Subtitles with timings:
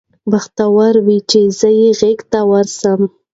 [0.31, 2.99] بختور وي چي یې زه غیږي ته ورسم